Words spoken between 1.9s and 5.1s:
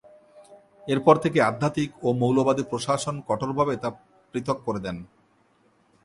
ও মৌলবাদী প্রশাসন কঠোরভাবে তা পৃথক করে দেন।